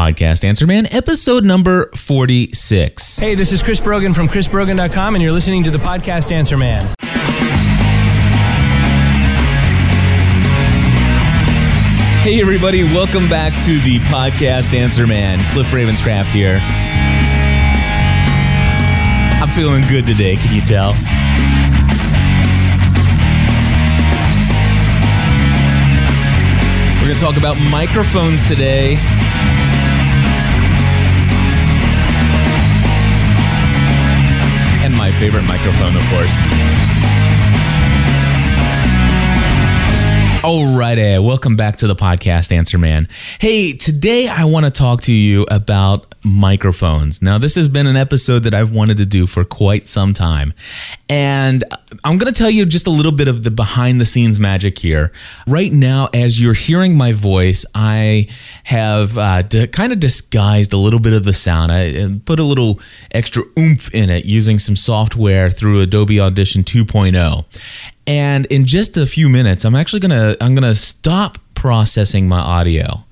[0.00, 3.18] Podcast Answer Man, episode number 46.
[3.18, 6.86] Hey, this is Chris Brogan from chrisbrogan.com, and you're listening to the podcast Answer Man.
[12.22, 15.38] Hey, everybody, welcome back to the podcast Answer Man.
[15.52, 16.60] Cliff Ravenscraft here.
[19.42, 20.92] I'm feeling good today, can you tell?
[26.96, 28.96] We're going to talk about microphones today.
[35.30, 37.29] Favorite microphone, of course.
[40.42, 43.08] Alrighty, welcome back to the podcast Answer Man.
[43.38, 47.20] Hey, today I want to talk to you about microphones.
[47.20, 50.54] Now, this has been an episode that I've wanted to do for quite some time.
[51.10, 51.62] And
[52.04, 54.78] I'm going to tell you just a little bit of the behind the scenes magic
[54.78, 55.12] here.
[55.46, 58.28] Right now, as you're hearing my voice, I
[58.64, 61.70] have uh, d- kind of disguised a little bit of the sound.
[61.70, 62.80] I uh, put a little
[63.10, 67.44] extra oomph in it using some software through Adobe Audition 2.0.
[68.10, 73.04] And in just a few minutes, I'm actually gonna I'm gonna stop processing my audio,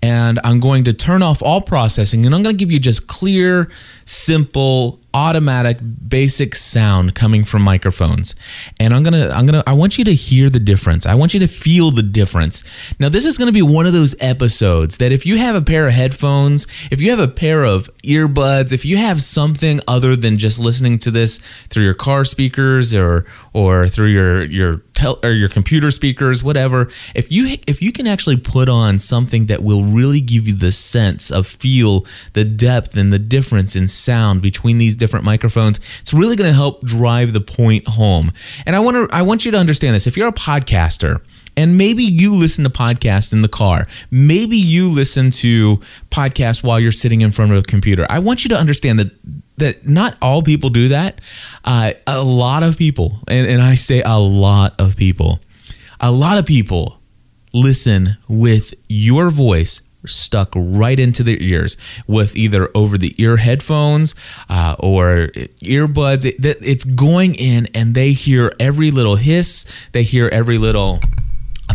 [0.00, 3.68] and I'm going to turn off all processing, and I'm gonna give you just clear,
[4.04, 8.34] simple, automatic, basic sound coming from microphones.
[8.78, 11.06] And I'm gonna I'm gonna I want you to hear the difference.
[11.06, 12.62] I want you to feel the difference.
[12.98, 15.88] Now, this is gonna be one of those episodes that if you have a pair
[15.88, 20.38] of headphones, if you have a pair of earbuds, if you have something other than
[20.38, 25.30] just listening to this through your car speakers or or through your your tel- or
[25.30, 29.84] your computer speakers, whatever, if you if you can actually put on something that will
[29.84, 34.78] really give you the sense of feel, the depth and the difference in sound between
[34.78, 38.32] these microphones, it's really going to help drive the point home.
[38.64, 40.06] And I want to I want you to understand this.
[40.06, 41.20] If you're a podcaster,
[41.56, 43.84] and maybe you listen to podcasts in the car.
[44.10, 48.06] Maybe you listen to podcasts while you're sitting in front of a computer.
[48.10, 49.12] I want you to understand that
[49.56, 51.20] that not all people do that.
[51.64, 55.40] Uh, a lot of people, and, and I say a lot of people,
[55.98, 57.00] a lot of people
[57.54, 64.14] listen with your voice stuck right into their ears with either over the ear headphones
[64.48, 65.28] uh, or
[65.62, 66.24] earbuds.
[66.24, 71.00] It, it's going in and they hear every little hiss, they hear every little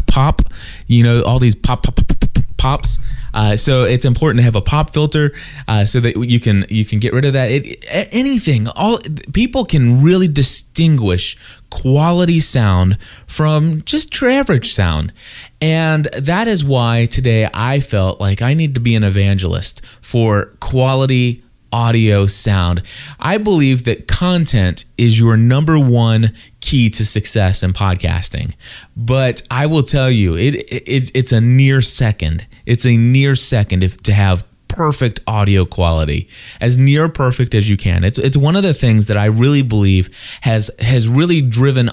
[0.08, 0.42] pop,
[0.88, 2.32] you know, all these pop, pop, pop, pop
[2.62, 3.00] pops.
[3.34, 5.32] Uh, so it's important to have a pop filter
[5.68, 7.52] uh, so that you can you can get rid of that.
[7.52, 9.00] It, anything, all
[9.34, 11.38] people can really distinguish
[11.70, 12.98] quality sound
[13.28, 15.14] from just your average sound,
[15.62, 20.46] and that is why today I felt like I need to be an evangelist for
[20.60, 21.40] quality
[21.74, 22.84] audio sound.
[23.20, 28.54] I believe that content is your number one key to success in podcasting.
[28.96, 32.46] But I will tell you, it, it it's a near second.
[32.66, 36.30] It's a near second if to have perfect audio quality
[36.62, 38.04] as near perfect as you can.
[38.04, 40.10] It's it's one of the things that i really believe
[40.42, 41.90] has has really driven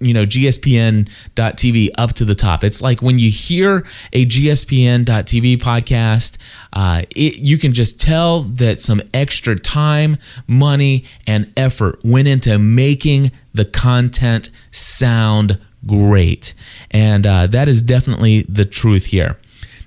[0.00, 2.64] you know gspn.tv up to the top.
[2.64, 6.36] It's like when you hear a gspn.tv podcast
[6.72, 10.16] uh, it, you can just tell that some extra time
[10.46, 16.54] money and effort went into making the content sound great.
[16.90, 19.38] And uh, that is definitely the truth here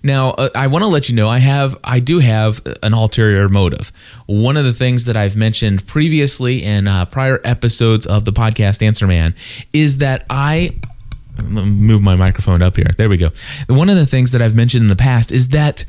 [0.03, 3.50] now, uh, I want to let you know I have I do have an ulterior
[3.50, 3.91] motive.
[4.25, 8.85] One of the things that I've mentioned previously in uh, prior episodes of the podcast
[8.85, 9.35] Answer Man
[9.74, 10.75] is that I
[11.44, 12.88] move my microphone up here.
[12.97, 13.30] There we go.
[13.68, 15.85] One of the things that I've mentioned in the past is that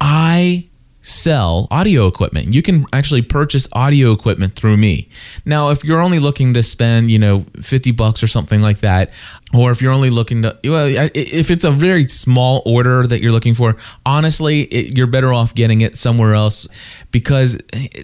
[0.00, 0.68] I
[1.06, 2.52] sell audio equipment.
[2.52, 5.08] You can actually purchase audio equipment through me.
[5.44, 9.12] Now, if you're only looking to spend, you know, 50 bucks or something like that,
[9.54, 13.30] or if you're only looking to well if it's a very small order that you're
[13.30, 16.66] looking for honestly it, you're better off getting it somewhere else
[17.12, 17.56] because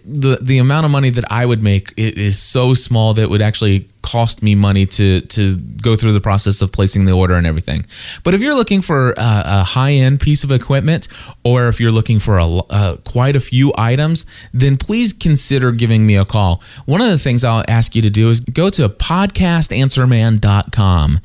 [0.04, 3.88] the the amount of money that I would make is so small that would actually
[4.02, 7.86] cost me money to to go through the process of placing the order and everything.
[8.24, 11.08] But if you're looking for a, a high end piece of equipment,
[11.44, 16.06] or if you're looking for a uh, quite a few items, then please consider giving
[16.06, 16.62] me a call.
[16.84, 21.20] One of the things I'll ask you to do is go to podcastanswerman.com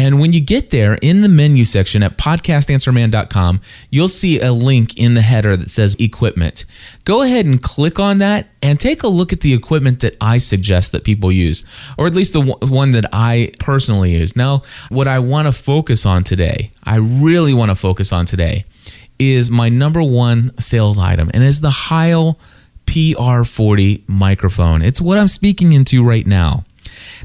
[0.00, 3.60] and when you get there in the menu section at podcastanswerman.com,
[3.90, 6.64] you'll see a link in the header that says equipment.
[7.04, 10.38] Go ahead and click on that and take a look at the equipment that I
[10.38, 11.66] suggest that people use,
[11.98, 14.34] or at least the one that I personally use.
[14.34, 18.64] Now, what I want to focus on today, I really want to focus on today,
[19.18, 22.38] is my number one sales item, and is the Heil
[22.86, 24.80] PR40 microphone.
[24.80, 26.64] It's what I'm speaking into right now.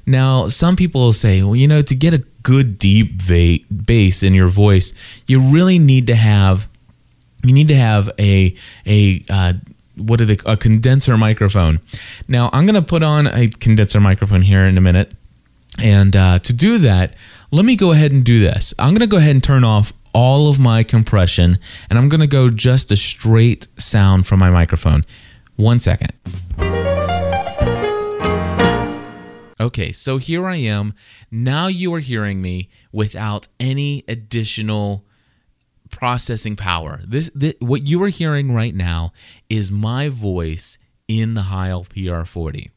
[0.06, 4.24] Now, some people will say, well, you know, to get a good deep va- bass
[4.24, 4.94] in your voice,
[5.27, 6.68] you really need to have
[7.44, 8.56] you need to have a
[8.86, 9.54] a uh,
[9.95, 11.80] what are they a condenser microphone.
[12.27, 15.13] Now I'm going to put on a condenser microphone here in a minute,
[15.80, 17.13] and uh, to do that,
[17.51, 18.74] let me go ahead and do this.
[18.80, 22.22] I'm going to go ahead and turn off all of my compression, and I'm going
[22.22, 25.06] to go just a straight sound from my microphone.
[25.56, 26.13] One second.
[29.65, 30.94] Okay, so here I am.
[31.31, 35.03] Now you are hearing me without any additional
[35.89, 37.01] processing power.
[37.03, 39.12] This, this what you are hearing right now
[39.50, 40.77] is my voice
[41.07, 42.69] in the Heil PR40.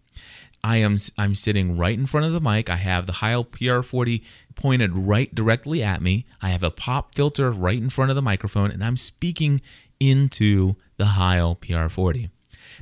[0.65, 2.71] I am I'm sitting right in front of the mic.
[2.71, 4.23] I have the Heil PR40
[4.55, 6.25] pointed right directly at me.
[6.41, 9.61] I have a pop filter right in front of the microphone and I'm speaking
[10.01, 12.31] into the Heil PR40.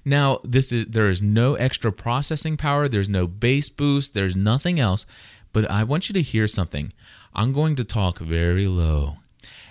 [0.08, 4.78] Now, this is there is no extra processing power, there's no bass boost, there's nothing
[4.78, 5.04] else,
[5.52, 6.92] but I want you to hear something.
[7.34, 9.16] I'm going to talk very low.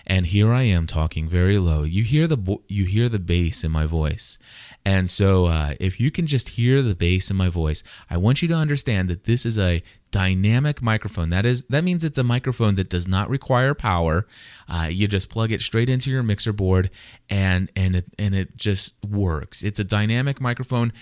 [0.07, 1.83] And here I am talking very low.
[1.83, 4.37] You hear the you hear the bass in my voice.
[4.85, 8.43] And so, uh, if you can just hear the bass in my voice, I want
[8.43, 9.81] you to understand that this is a
[10.11, 11.29] dynamic microphone.
[11.29, 14.27] That is that means it's a microphone that does not require power.
[14.69, 16.91] Uh, you just plug it straight into your mixer board,
[17.29, 19.63] and and it and it just works.
[19.63, 20.93] It's a dynamic microphone.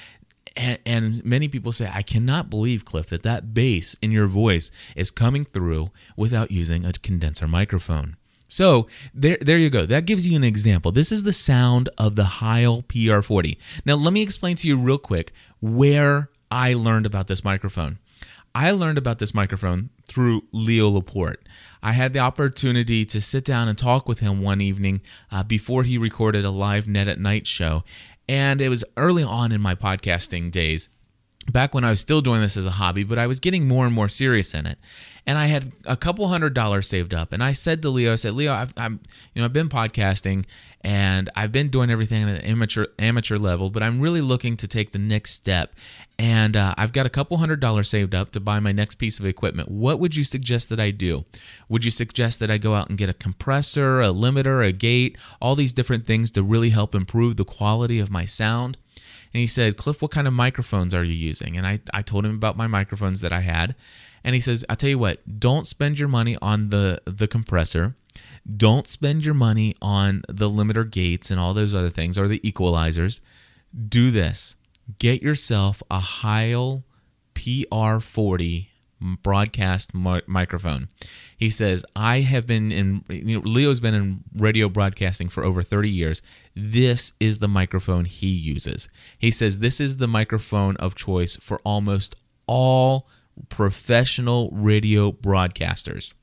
[0.56, 4.70] And, and many people say, I cannot believe, Cliff, that that bass in your voice
[4.96, 8.18] is coming through without using a condenser microphone.
[8.54, 8.86] So
[9.16, 9.88] there, there you go.
[9.88, 10.92] That gives you an example.
[10.92, 13.58] This is the sound of the Heil PR40.
[13.84, 17.98] Now, let me explain to you real quick where I learned about this microphone.
[18.54, 21.50] I learned about this microphone through Leo Laporte.
[21.82, 25.02] I had the opportunity to sit down and talk with him one evening
[25.32, 27.84] uh, before he recorded a live Net at Night show.
[28.30, 30.92] And it was early on in my podcasting days
[31.52, 33.86] back when I was still doing this as a hobby, but I was getting more
[33.86, 34.78] and more serious in it.
[35.26, 38.16] And I had a couple hundred dollars saved up, and I said to Leo, I
[38.16, 39.00] said, Leo, I've, I'm,
[39.34, 40.46] you know, I've been podcasting,
[40.82, 44.68] and I've been doing everything at an amateur amateur level, but I'm really looking to
[44.68, 45.74] take the next step.
[46.20, 49.18] And uh, I've got a couple hundred dollars saved up to buy my next piece
[49.18, 49.70] of equipment.
[49.70, 51.24] What would you suggest that I do?
[51.70, 55.18] Would you suggest that I go out and get a compressor, a limiter, a gate,
[55.42, 58.78] all these different things to really help improve the quality of my sound?
[59.34, 61.58] And he said, Cliff, what kind of microphones are you using?
[61.58, 63.76] And I, I told him about my microphones that I had.
[64.24, 67.96] And he says, I'll tell you what, don't spend your money on the, the compressor.
[68.56, 72.40] Don't spend your money on the limiter gates and all those other things or the
[72.40, 73.20] equalizers.
[73.90, 74.56] Do this.
[75.00, 76.84] Get yourself a Heil
[77.34, 78.68] PR40
[79.22, 80.88] broadcast mi- microphone.
[81.38, 85.62] He says, I have been in, you know, Leo's been in radio broadcasting for over
[85.62, 86.22] 30 years.
[86.56, 88.88] This is the microphone he uses.
[89.18, 92.16] He says, This is the microphone of choice for almost
[92.48, 93.08] all
[93.50, 96.14] professional radio broadcasters.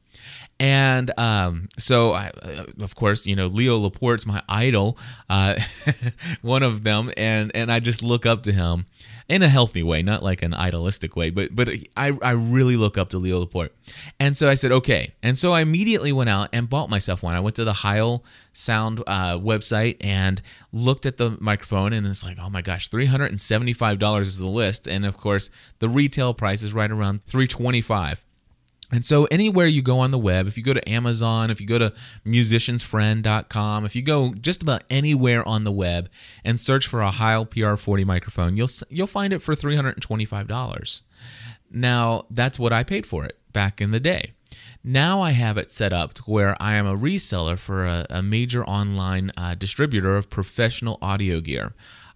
[0.60, 4.98] And um, so, I, uh, of course, you know Leo Laporte's my idol,
[5.30, 5.58] uh,
[6.42, 8.84] one of them, and and I just look up to him
[9.30, 12.98] in a healthy way, not like an idolistic way, but but I I really look
[12.98, 13.72] up to Leo Laporte.
[14.18, 17.34] And so I said okay, and so I immediately went out and bought myself one.
[17.34, 18.22] I went to the Heil
[18.52, 20.42] Sound uh, website and
[20.72, 23.98] looked at the microphone, and it's like oh my gosh, three hundred and seventy five
[23.98, 25.48] dollars is the list, and of course
[25.78, 28.22] the retail price is right around three twenty five.
[28.92, 31.66] And so, anywhere you go on the web, if you go to Amazon, if you
[31.66, 31.92] go to
[32.26, 36.10] musiciansfriend.com, if you go just about anywhere on the web
[36.44, 41.02] and search for a Heil PR40 microphone, you'll you'll find it for $325.
[41.70, 44.32] Now, that's what I paid for it back in the day.
[44.82, 48.22] Now I have it set up to where I am a reseller for a, a
[48.22, 51.74] major online uh, distributor of professional audio gear.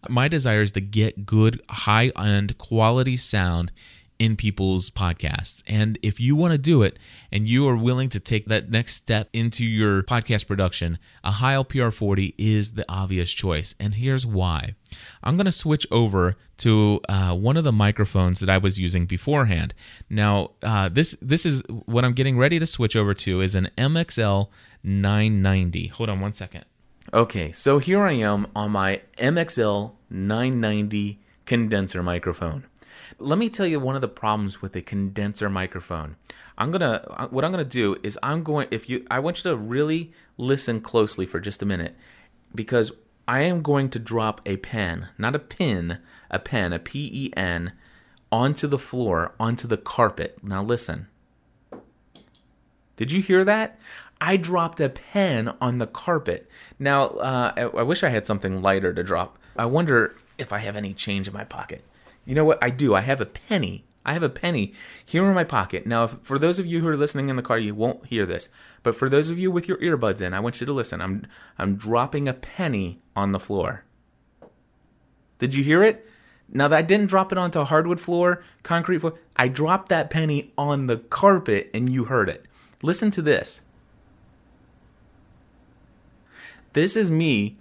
[0.08, 3.70] My desire is to get good, high end quality sound
[4.18, 5.62] in people's podcasts.
[5.66, 6.99] And if you want to do it
[7.33, 11.64] and you are willing to take that next step into your podcast production, a Heil
[11.64, 13.75] PR40 is the obvious choice.
[13.80, 14.75] And here's why.
[15.23, 19.06] I'm going to switch over to uh, one of the microphones that I was using
[19.06, 19.75] beforehand.
[20.09, 23.71] Now, uh, this this is what I'm getting ready to switch over to is an
[23.76, 24.49] MXL
[24.85, 25.88] 990.
[25.88, 26.64] Hold on one second.
[27.12, 32.64] Okay, so here I am on my MXL 990 condenser microphone.
[33.18, 36.16] Let me tell you one of the problems with a condenser microphone.
[36.59, 39.50] I'm gonna uh, what I'm gonna do is I'm going if you I want you
[39.50, 41.97] to really listen closely for just a minute
[42.54, 42.92] because
[43.26, 45.99] I am going to drop a pen, not a pin,
[46.30, 47.73] a pen, a P E N,
[48.30, 50.38] onto the floor, onto the carpet.
[50.42, 51.09] Now listen.
[52.97, 53.78] Did you hear that?
[54.21, 56.49] I dropped a pen on the carpet.
[56.78, 59.38] Now, uh, I, I wish I had something lighter to drop.
[59.56, 61.85] I wonder if I have any change in my pocket.
[62.25, 62.59] You know what?
[62.62, 62.95] I do.
[62.95, 65.87] I have a penny I have a penny here in my pocket.
[65.87, 68.26] Now, if, for those of you who are listening in the car, you won't hear
[68.26, 68.50] this.
[68.83, 71.00] But for those of you with your earbuds in, I want you to listen.
[71.00, 71.26] I'm
[71.59, 73.85] I'm dropping a penny on the floor.
[75.38, 76.07] Did you hear it?
[76.49, 80.87] Now I didn't drop it onto hardwood floor, concrete floor, I dropped that penny on
[80.87, 82.45] the carpet and you heard it.
[82.83, 83.64] Listen to this.
[86.75, 87.57] This is me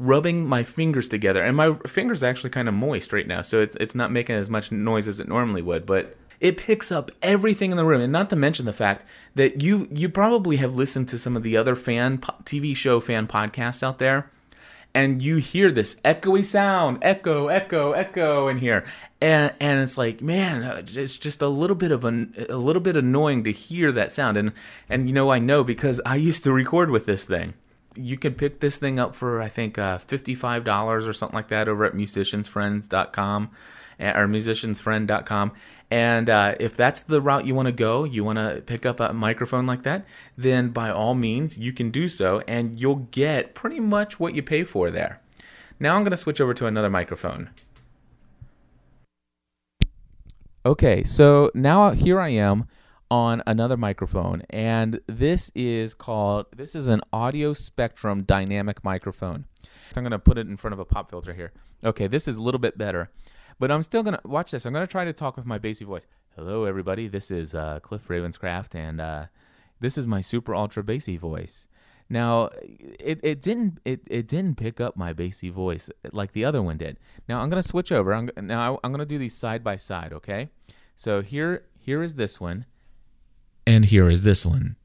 [0.00, 3.60] rubbing my fingers together, and my fingers are actually kind of moist right now, so
[3.60, 7.10] it's it's not making as much noise as it normally would, but it picks up
[7.20, 9.04] everything in the room, and not to mention the fact
[9.34, 13.26] that you you probably have listened to some of the other fan TV show fan
[13.26, 14.30] podcasts out there,
[14.94, 18.86] and you hear this echoey sound, echo, echo, echo in here,
[19.20, 22.80] and and it's like, man, uh, it's just a little bit of an, a little
[22.80, 24.52] bit annoying to hear that sound, and
[24.88, 27.52] and you know I know because I used to record with this thing
[27.96, 31.48] you can pick this thing up for I think uh, fifty-five dollars or something like
[31.48, 33.50] that over at musiciansfriends.com
[33.98, 35.52] eh, or musiciansfriend.com.
[35.92, 39.00] And uh, if that's the route you want to go, you want to pick up
[39.00, 40.06] a microphone like that,
[40.36, 44.42] then by all means you can do so, and you'll get pretty much what you
[44.42, 45.20] pay for there.
[45.80, 47.50] Now I'm going to switch over to another microphone.
[50.64, 52.68] Okay, so now here I am
[53.10, 59.46] on another microphone and this is called this is an audio spectrum dynamic microphone.
[59.96, 61.52] I'm going to put it in front of a pop filter here.
[61.84, 63.10] Okay this is a little bit better
[63.58, 64.64] but i'm still going to watch this.
[64.64, 66.06] I'm going to try to talk with my bassy voice.
[66.36, 67.08] Hello everybody.
[67.08, 69.26] This is uh, cliff ravenscraft and uh,
[69.80, 71.66] this is my super ultra bassy voice.
[72.08, 76.62] Now it, it didn't it, it didn't pick up my bassy voice like the other
[76.62, 76.98] one did.
[77.28, 78.14] Now i'm going to switch over.
[78.14, 80.50] I'm, now i'm going to do these side by side okay?
[80.94, 82.66] So here here is this one
[83.70, 84.76] and here is this one.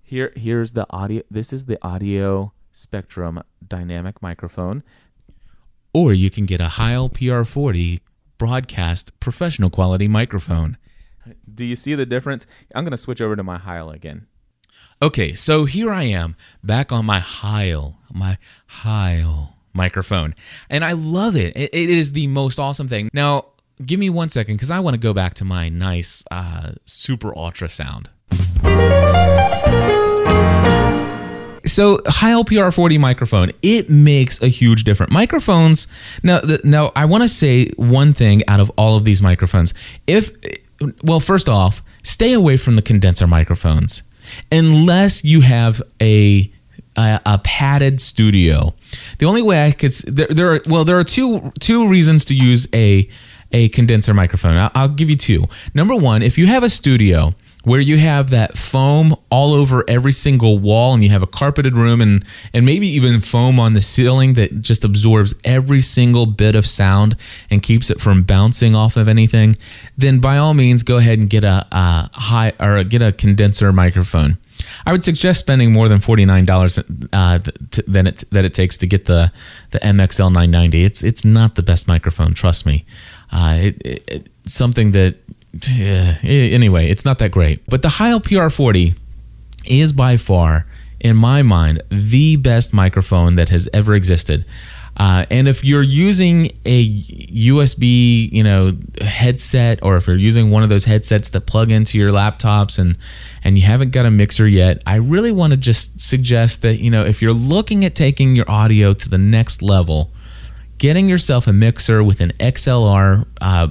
[0.00, 4.84] Here here's the audio this is the audio spectrum dynamic microphone.
[5.92, 8.00] Or you can get a Heil PR40
[8.38, 10.76] broadcast professional quality microphone.
[11.52, 12.46] Do you see the difference?
[12.74, 14.26] I'm going to switch over to my Heil again.
[15.02, 20.34] Okay, so here I am back on my Heil, my Heil microphone.
[20.70, 21.56] And I love it.
[21.56, 23.08] It, it is the most awesome thing.
[23.12, 23.46] Now,
[23.84, 27.32] give me one second because I want to go back to my nice uh, super
[27.32, 28.06] ultrasound.
[31.66, 35.12] So Heil PR40 microphone, it makes a huge difference.
[35.12, 35.88] Microphones.
[36.22, 39.74] Now, the, now I want to say one thing out of all of these microphones.
[40.06, 40.30] If
[41.02, 44.02] well, first off, stay away from the condenser microphones
[44.52, 46.52] unless you have a
[46.98, 48.74] a, a, padded studio.
[49.18, 52.34] The only way I could there, there are well there are two two reasons to
[52.34, 53.08] use a
[53.52, 54.56] a condenser microphone.
[54.56, 55.46] I'll, I'll give you two.
[55.74, 57.32] Number one, if you have a studio
[57.66, 61.76] where you have that foam all over every single wall and you have a carpeted
[61.76, 66.54] room and and maybe even foam on the ceiling that just absorbs every single bit
[66.54, 67.16] of sound
[67.50, 69.56] and keeps it from bouncing off of anything
[69.98, 73.72] then by all means go ahead and get a, a high or get a condenser
[73.72, 74.38] microphone
[74.84, 76.78] I would suggest spending more than forty nine dollars
[77.12, 77.38] uh,
[77.86, 79.30] than it that it takes to get the
[79.70, 80.84] the MXL nine ninety.
[80.84, 82.86] It's it's not the best microphone, trust me.
[83.30, 85.16] Uh, it, it, it, something that
[85.74, 87.64] yeah, anyway, it's not that great.
[87.66, 88.96] But the Heil PR40
[89.66, 90.66] is by far,
[91.00, 94.44] in my mind, the best microphone that has ever existed.
[94.98, 100.62] Uh, and if you're using a USB, you know, headset, or if you're using one
[100.62, 102.96] of those headsets that plug into your laptops, and
[103.44, 106.90] and you haven't got a mixer yet, I really want to just suggest that you
[106.90, 110.10] know if you're looking at taking your audio to the next level,
[110.78, 113.68] getting yourself a mixer with an XLR, uh,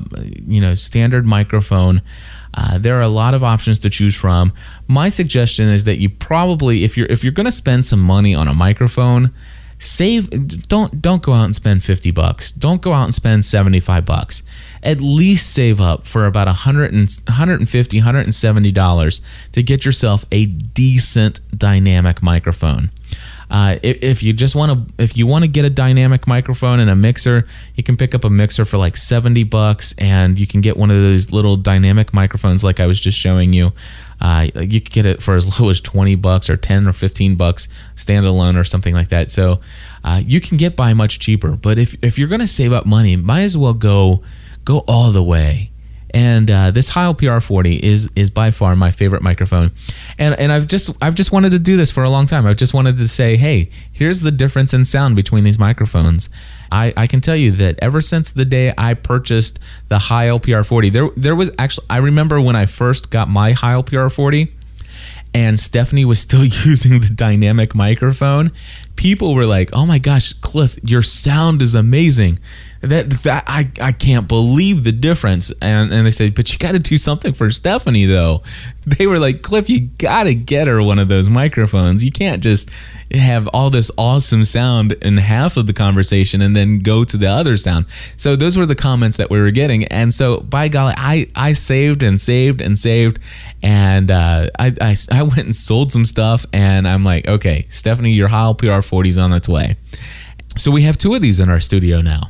[0.48, 2.02] you know, standard microphone.
[2.54, 4.54] Uh, there are a lot of options to choose from.
[4.88, 8.34] My suggestion is that you probably, if you're if you're going to spend some money
[8.34, 9.34] on a microphone,
[9.78, 10.30] save.
[10.68, 12.52] Don't don't go out and spend fifty bucks.
[12.52, 14.42] Don't go out and spend seventy five bucks.
[14.82, 19.20] At least save up for about 100 and, 150 170 dollars
[19.52, 22.92] to get yourself a decent dynamic microphone.
[23.50, 26.80] Uh, if, if, you just want to, if you want to get a dynamic microphone
[26.80, 30.48] and a mixer, you can pick up a mixer for like seventy bucks, and you
[30.48, 33.72] can get one of those little dynamic microphones like I was just showing you.
[34.20, 37.36] Uh, you could get it for as low as twenty bucks or ten or fifteen
[37.36, 39.30] bucks standalone or something like that.
[39.30, 39.60] So
[40.04, 41.52] uh, you can get by much cheaper.
[41.52, 44.24] But if if you're to save up money, might as well go
[44.64, 45.72] go all the way
[46.16, 49.72] and uh, this Heil PR40 is is by far my favorite microphone,
[50.18, 52.46] and and I've just I've just wanted to do this for a long time.
[52.46, 56.30] I've just wanted to say, hey, here's the difference in sound between these microphones.
[56.72, 60.94] I, I can tell you that ever since the day I purchased the Heil PR40,
[60.94, 64.50] there there was actually I remember when I first got my Heil PR40
[65.34, 68.54] and Stephanie was still using the dynamic microphone,
[68.96, 72.40] people were like, "Oh my gosh, Cliff, your sound is amazing."
[72.86, 75.52] That, that I, I can't believe the difference.
[75.62, 78.44] And and they said, but you got to do something for Stephanie though.
[78.88, 82.04] They were like, Cliff, you got to get her one of those microphones.
[82.06, 82.70] You can't just
[83.10, 87.26] have all this awesome sound in half of the conversation and then go to the
[87.28, 87.88] other sound.
[88.16, 89.86] So those were the comments that we were getting.
[89.86, 93.18] And so by golly, I I saved and saved and saved,
[93.64, 96.46] and uh, I, I I went and sold some stuff.
[96.54, 99.78] And I'm like, okay, Stephanie, your Heil PR40 is on its way.
[100.58, 102.30] So we have two of these in our studio now.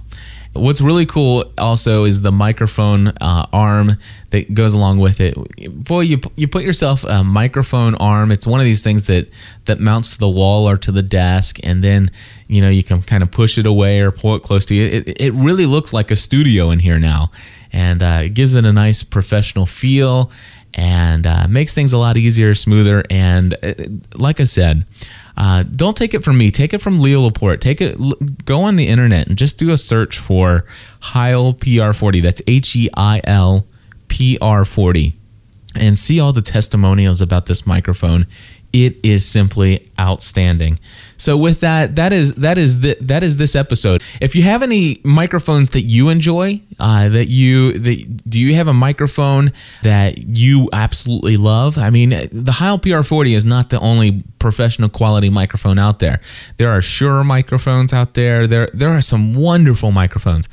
[0.56, 3.98] What's really cool also is the microphone uh, arm
[4.30, 5.36] that goes along with it.
[5.84, 8.32] Boy, you you put yourself a microphone arm.
[8.32, 9.30] It's one of these things that
[9.66, 12.10] that mounts to the wall or to the desk, and then
[12.48, 14.86] you know you can kind of push it away or pull it close to you.
[14.86, 17.32] It, it really looks like a studio in here now,
[17.74, 20.32] and uh, it gives it a nice professional feel
[20.74, 23.74] and uh, makes things a lot easier, smoother, and uh,
[24.16, 24.86] like I said.
[25.38, 26.50] Uh, don't take it from me.
[26.50, 27.60] Take it from Leo Laporte.
[27.62, 28.00] Take it.
[28.00, 28.16] l-
[28.46, 30.64] Go on the internet and just do a search for
[31.02, 32.22] Heil PR40.
[32.24, 33.66] That's H E I L
[34.08, 35.14] PR40,
[35.76, 38.26] and see all the testimonials about this microphone.
[38.76, 40.80] It is simply outstanding.
[41.16, 44.04] So with that, that is that is the, that is this episode.
[44.20, 48.68] If you have any microphones that you enjoy, uh, that you that do you have
[48.68, 49.54] a microphone
[49.84, 51.78] that you absolutely love?
[51.78, 56.20] I mean, the Heil PR40 is not the only professional quality microphone out there.
[56.58, 58.46] There are Shure microphones out there.
[58.46, 60.50] There there are some wonderful microphones.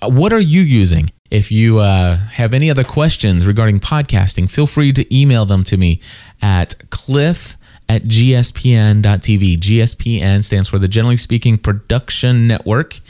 [0.00, 1.10] What are you using?
[1.28, 5.76] If you uh, have any other questions regarding podcasting, feel free to email them to
[5.76, 6.00] me
[6.40, 7.56] at cliff
[7.88, 9.58] at gspn.tv.
[9.58, 13.00] GSPN stands for the Generally Speaking Production Network.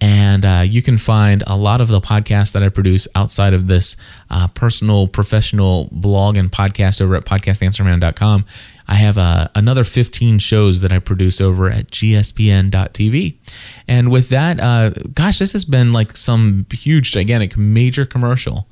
[0.00, 3.66] And uh, you can find a lot of the podcasts that I produce outside of
[3.66, 3.96] this
[4.28, 8.44] uh, personal, professional blog and podcast over at podcastanswerman.com.
[8.88, 13.36] I have uh, another 15 shows that I produce over at gspn.tv.
[13.88, 18.68] And with that, uh, gosh, this has been like some huge, gigantic, major commercial.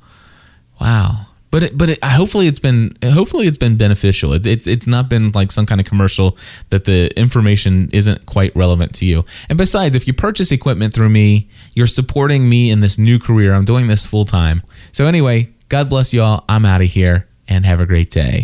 [0.79, 1.25] Wow.
[1.55, 4.33] But it, but it, hopefully it's been hopefully it's been beneficial.
[4.33, 6.37] It's, it's it's not been like some kind of commercial
[6.69, 9.23] that the information isn't quite relevant to you.
[9.47, 13.53] And besides, if you purchase equipment through me, you're supporting me in this new career.
[13.53, 14.63] I'm doing this full time.
[14.91, 16.43] So anyway, God bless you all.
[16.49, 18.43] I'm out of here and have a great day.